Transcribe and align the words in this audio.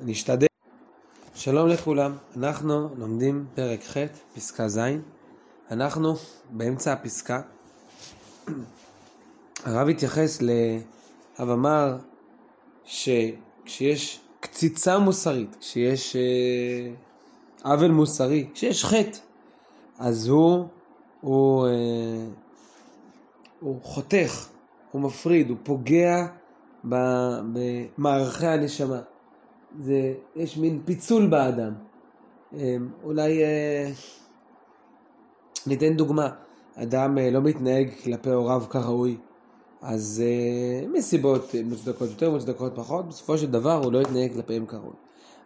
נשתדל. 0.00 0.46
שלום 1.34 1.68
לכולם, 1.68 2.16
אנחנו 2.36 2.88
לומדים 2.96 3.46
פרק 3.54 3.82
ח', 3.82 3.96
פסקה 4.34 4.68
ז', 4.68 4.78
אנחנו 5.70 6.14
באמצע 6.50 6.92
הפסקה. 6.92 7.40
הרב 9.64 9.88
התייחס 9.88 10.42
להב 10.42 11.50
אמר 11.50 11.96
שכשיש 12.84 14.20
קציצה 14.40 14.98
מוסרית, 14.98 15.56
כשיש 15.60 16.16
אה, 16.16 16.92
עוול 17.70 17.90
מוסרי, 17.90 18.48
כשיש 18.54 18.84
חטא, 18.84 19.18
אז 19.98 20.28
הוא, 20.28 20.66
הוא, 21.20 21.66
אה, 21.66 21.72
הוא 23.60 23.82
חותך, 23.82 24.48
הוא 24.90 25.02
מפריד, 25.02 25.50
הוא 25.50 25.56
פוגע 25.62 26.26
במערכי 26.84 28.46
הנשמה. 28.46 29.00
זה, 29.80 30.14
יש 30.36 30.56
מין 30.56 30.80
פיצול 30.84 31.26
באדם. 31.26 31.72
אמ, 32.52 32.88
אולי 33.04 33.42
אה, 33.42 33.90
ניתן 35.66 35.96
דוגמה, 35.96 36.28
אדם 36.74 37.18
אה, 37.18 37.30
לא 37.30 37.40
מתנהג 37.40 37.90
כלפי 38.04 38.30
הוריו 38.30 38.62
כראוי, 38.70 39.16
אז 39.82 40.22
אה, 40.26 40.86
מסיבות 40.88 41.54
מוצדקות 41.64 42.10
יותר, 42.10 42.30
מוצדקות 42.30 42.72
פחות, 42.74 43.08
בסופו 43.08 43.38
של 43.38 43.50
דבר 43.50 43.84
הוא 43.84 43.92
לא 43.92 44.00
יתנהג 44.00 44.32
כלפיהם 44.32 44.66
כראוי. 44.66 44.94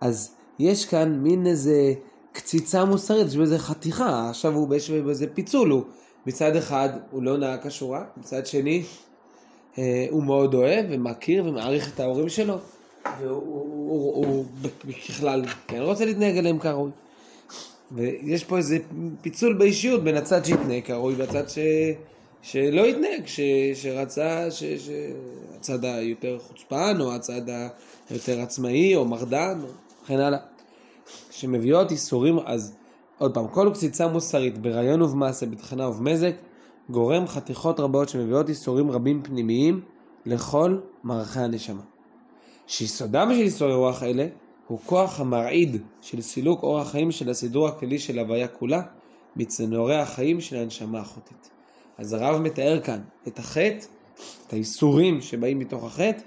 אז 0.00 0.34
יש 0.58 0.86
כאן 0.86 1.18
מין 1.18 1.46
איזה 1.46 1.94
קציצה 2.32 2.84
מוסרית, 2.84 3.26
יש 3.26 3.36
בזה 3.36 3.58
חתיכה, 3.58 4.30
עכשיו 4.30 4.54
הוא 4.54 4.74
יש 4.74 4.90
בזה 4.90 5.26
פיצול, 5.34 5.70
הוא 5.70 5.82
מצד 6.26 6.56
אחד 6.56 6.88
הוא 7.10 7.22
לא 7.22 7.36
נהג 7.36 7.66
כשורה, 7.66 8.04
מצד 8.16 8.46
שני 8.46 8.82
הוא 10.10 10.22
מאוד 10.22 10.54
אוהב 10.54 10.86
ומכיר 10.90 11.44
ומעריך 11.46 11.94
את 11.94 12.00
ההורים 12.00 12.28
שלו. 12.28 12.58
והוא 13.20 14.44
בכלל 14.84 15.44
כן 15.66 15.80
רוצה 15.82 16.04
להתנהג 16.04 16.36
אליהם 16.36 16.58
כראוי. 16.58 16.90
ויש 17.92 18.44
פה 18.44 18.56
איזה 18.56 18.78
פיצול 19.20 19.52
באישיות 19.52 20.04
בין 20.04 20.16
הצד 20.16 20.44
שהתנהג 20.44 20.84
כראוי 20.84 21.14
והצד 21.14 21.48
ש... 21.48 21.58
שלא 22.42 22.84
התנהג, 22.84 23.26
ש... 23.26 23.40
שרצה, 23.74 24.50
ש... 24.50 24.64
ש... 24.64 24.88
הצד 25.56 25.84
היותר 25.84 26.38
חוצפן 26.38 26.96
או 27.00 27.14
הצד 27.14 27.42
היותר 28.10 28.40
עצמאי 28.40 28.96
או 28.96 29.04
מרדן 29.04 29.60
וכן 30.04 30.18
הלאה. 30.18 30.38
שמביאות 31.30 31.90
איסורים, 31.90 32.38
אז 32.38 32.74
עוד 33.18 33.34
פעם, 33.34 33.48
כל 33.48 33.70
קציצה 33.74 34.08
מוסרית 34.08 34.58
ברעיון 34.58 35.02
ובמעשה, 35.02 35.46
בתחנה 35.46 35.88
ובמזק, 35.88 36.34
גורם 36.90 37.26
חתיכות 37.26 37.80
רבות 37.80 38.08
שמביאות 38.08 38.48
איסורים 38.48 38.90
רבים 38.90 39.22
פנימיים 39.22 39.80
לכל 40.26 40.78
מערכי 41.04 41.40
הנשמה. 41.40 41.91
שיסודם 42.66 43.30
של 43.34 43.40
איסורי 43.40 43.74
רוח 43.74 44.02
אלה 44.02 44.26
הוא 44.66 44.78
כוח 44.86 45.20
המרעיד 45.20 45.76
של 46.02 46.20
סילוק 46.20 46.62
אורח 46.62 46.86
החיים 46.86 47.12
של 47.12 47.30
הסידור 47.30 47.68
הכללי 47.68 47.98
של 47.98 48.18
הוויה 48.18 48.48
כולה 48.48 48.82
מצנורי 49.36 49.96
החיים 49.96 50.40
של 50.40 50.56
הנשמה 50.56 51.00
החוטאת. 51.00 51.48
אז 51.98 52.12
הרב 52.12 52.40
מתאר 52.40 52.80
כאן 52.80 53.00
את 53.28 53.38
החטא, 53.38 53.86
את 54.46 54.52
האיסורים 54.52 55.20
שבאים 55.20 55.58
מתוך 55.58 55.84
החטא, 55.84 56.22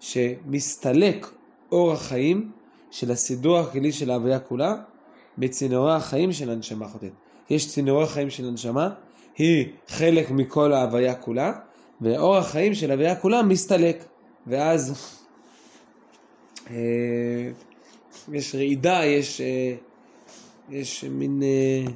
שמסתלק 0.00 1.26
אור 1.72 1.92
החיים 1.92 2.50
של 2.90 3.10
הסידור 3.10 3.58
הכללי 3.58 3.92
של 3.92 4.10
ההוויה 4.10 4.38
כולה 4.38 4.74
בצינורי 5.38 5.94
החיים 5.94 6.32
של 6.32 6.50
הנשמה 6.50 6.86
החוטאת. 6.86 7.12
יש 7.50 7.68
צינורי 7.68 8.06
חיים 8.06 8.30
של 8.30 8.48
הנשמה, 8.48 8.90
היא 9.36 9.66
חלק 9.88 10.30
מכל 10.30 10.72
ההוויה 10.72 11.14
כולה, 11.14 11.52
ואור 12.00 12.36
החיים 12.36 12.74
של 12.74 12.90
ההוויה 12.90 13.16
כולה 13.16 13.42
מסתלק. 13.42 14.04
ואז 14.46 15.10
יש 18.32 18.54
רעידה, 18.54 19.04
יש, 19.04 19.40
אה, 19.40 19.74
יש 20.70 21.04
מין... 21.04 21.42
אה, 21.42 21.92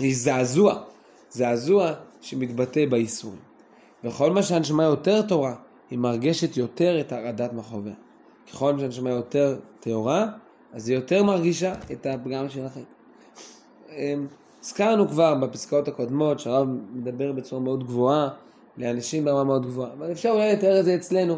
יש 0.00 0.16
זעזוע, 0.16 0.82
זעזוע 1.30 1.92
שמתבטא 2.20 2.86
באיסורים. 2.86 3.38
וכל 4.04 4.30
מה 4.30 4.42
שהנשמה 4.42 4.84
יותר 4.84 5.22
טהורה, 5.22 5.54
היא 5.90 5.98
מרגשת 5.98 6.56
יותר 6.56 7.00
את 7.00 7.12
הרעדת 7.12 7.52
מחוביה. 7.52 7.94
ככל 8.52 8.78
שהנשמה 8.78 9.10
יותר 9.10 9.58
טהורה, 9.80 10.26
אז 10.72 10.88
היא 10.88 10.96
יותר 10.96 11.24
מרגישה 11.24 11.74
את 11.92 12.06
הפגם 12.06 12.48
של 12.48 12.64
החטא. 12.66 12.80
הזכרנו 14.62 15.08
כבר 15.08 15.34
בפסקאות 15.34 15.88
הקודמות 15.88 16.40
שהרב 16.40 16.68
מדבר 16.92 17.32
בצורה 17.32 17.62
מאוד 17.62 17.84
גבוהה 17.84 18.28
לאנשים 18.78 19.24
ברמה 19.24 19.44
מאוד 19.44 19.66
גבוהה, 19.66 19.92
אבל 19.92 20.12
אפשר 20.12 20.28
אולי 20.28 20.52
לתאר 20.52 20.80
את 20.80 20.84
זה 20.84 20.94
אצלנו. 20.94 21.36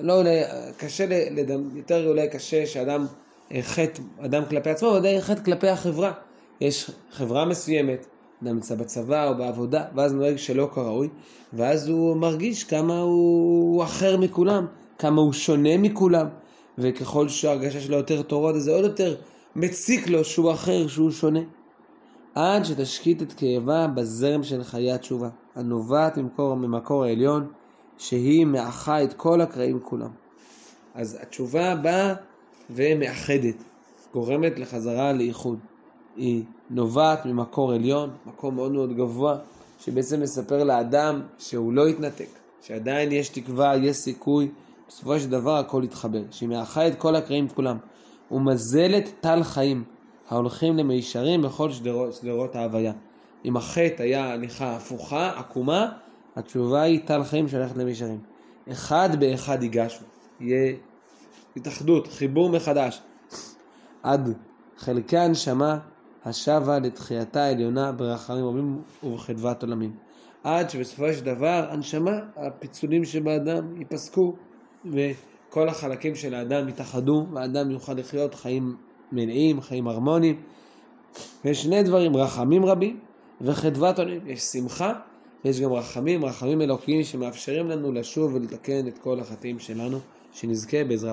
לא 0.00 0.18
אולי, 0.18 0.40
קשה, 0.76 1.06
לדמ... 1.30 1.76
יותר 1.76 2.08
אולי 2.08 2.28
קשה 2.28 2.66
שאדם 2.66 3.06
אה, 3.52 3.62
חטא, 3.62 4.02
אדם 4.20 4.42
כלפי 4.50 4.70
עצמו, 4.70 4.88
אבל 4.88 4.96
עדיין 4.96 5.20
חטא 5.20 5.44
כלפי 5.44 5.68
החברה. 5.68 6.12
יש 6.60 6.90
חברה 7.10 7.44
מסוימת, 7.44 8.06
אדם 8.42 8.54
נמצא 8.54 8.74
בצבא 8.74 9.28
או 9.28 9.34
בעבודה, 9.34 9.84
ואז 9.94 10.12
נוהג 10.12 10.36
שלא 10.36 10.68
כראוי, 10.74 11.08
ואז 11.52 11.88
הוא 11.88 12.16
מרגיש 12.16 12.64
כמה 12.64 13.00
הוא 13.00 13.84
אחר 13.84 14.16
מכולם, 14.16 14.66
כמה 14.98 15.20
הוא 15.20 15.32
שונה 15.32 15.78
מכולם, 15.78 16.26
וככל 16.78 17.28
שההרגשה 17.28 17.80
שלו 17.80 17.96
יותר 17.96 18.22
אז 18.56 18.62
זה 18.62 18.70
עוד 18.70 18.84
יותר 18.84 19.16
מציק 19.56 20.08
לו 20.08 20.24
שהוא 20.24 20.52
אחר, 20.52 20.88
שהוא 20.88 21.10
שונה. 21.10 21.40
עד 22.34 22.64
שתשקיט 22.64 23.22
את 23.22 23.32
כאבה 23.32 23.86
בזרם 23.86 24.42
של 24.42 24.64
חיי 24.64 24.92
התשובה, 24.92 25.28
הנובעת 25.54 26.18
ממקור, 26.18 26.54
ממקור 26.54 27.04
העליון, 27.04 27.46
שהיא 27.98 28.46
מאחה 28.46 29.02
את 29.02 29.12
כל 29.12 29.40
הקרעים 29.40 29.80
כולם. 29.80 30.10
אז 30.94 31.18
התשובה 31.22 31.74
באה 31.74 32.14
ומאחדת, 32.70 33.54
גורמת 34.12 34.58
לחזרה 34.58 35.12
לאיחוד. 35.12 35.58
היא 36.16 36.42
נובעת 36.70 37.26
ממקור 37.26 37.72
עליון, 37.72 38.10
מקום 38.26 38.54
מאוד 38.54 38.72
מאוד 38.72 38.96
גבוה, 38.96 39.36
שבעצם 39.80 40.20
מספר 40.20 40.64
לאדם 40.64 41.22
שהוא 41.38 41.72
לא 41.72 41.88
יתנתק, 41.88 42.28
שעדיין 42.62 43.12
יש 43.12 43.28
תקווה, 43.28 43.76
יש 43.76 43.96
סיכוי, 43.96 44.48
בסופו 44.88 45.20
של 45.20 45.30
דבר 45.30 45.56
הכל 45.56 45.82
יתחבר, 45.84 46.22
שהיא 46.30 46.48
מאחה 46.48 46.88
את 46.88 46.94
כל 46.98 47.16
הקרעים 47.16 47.48
כולם, 47.48 47.76
ומזלת 48.30 49.12
טל 49.20 49.42
חיים, 49.42 49.84
ההולכים 50.30 50.76
למישרים 50.76 51.42
בכל 51.42 51.72
שדרות, 51.72 52.14
שדרות 52.14 52.56
ההוויה. 52.56 52.92
אם 53.44 53.56
החטא 53.56 54.02
היה 54.02 54.32
הליכה 54.32 54.76
הפוכה, 54.76 55.30
עקומה, 55.38 55.92
התשובה 56.36 56.82
היא 56.82 57.00
טל 57.06 57.24
חיים 57.24 57.48
שהולכת 57.48 57.76
למישרים. 57.76 58.20
אחד 58.72 59.08
באחד 59.20 59.62
ייגשו. 59.62 60.04
יהיה 60.40 60.74
התאחדות, 61.56 62.06
חיבור 62.06 62.50
מחדש. 62.50 63.02
עד 64.02 64.34
חלקי 64.76 65.18
הנשמה 65.18 65.78
השבה 66.24 66.78
לתחייתה 66.78 67.44
העליונה 67.44 67.92
ברחמים 67.92 68.44
רבים 68.44 68.82
ובחדוות 69.02 69.62
עולמים. 69.62 69.92
עד 70.44 70.70
שבסופו 70.70 71.12
של 71.12 71.24
דבר 71.24 71.66
הנשמה, 71.70 72.18
הפיצולים 72.36 73.04
שבאדם 73.04 73.76
ייפסקו 73.76 74.34
וכל 74.84 75.68
החלקים 75.68 76.14
של 76.14 76.34
האדם 76.34 76.68
יתאחדו 76.68 77.26
והאדם 77.32 77.70
יוכל 77.70 77.92
לחיות 77.92 78.34
חיים 78.34 78.76
מלאים, 79.12 79.60
חיים 79.60 79.88
הרמוניים. 79.88 80.42
יש 81.44 81.62
שני 81.62 81.82
דברים, 81.82 82.16
רחמים 82.16 82.64
רבים 82.64 83.00
וחדוות 83.40 83.98
עולמים. 83.98 84.26
יש 84.26 84.40
שמחה 84.40 84.92
יש 85.44 85.60
גם 85.60 85.72
רחמים, 85.72 86.24
רחמים 86.24 86.60
אלוקיים 86.62 87.04
שמאפשרים 87.04 87.68
לנו 87.68 87.92
לשוב 87.92 88.34
ולתקן 88.34 88.88
את 88.88 88.98
כל 88.98 89.20
החטאים 89.20 89.58
שלנו, 89.58 89.98
שנזכה 90.34 90.84
בעזרת 90.84 91.12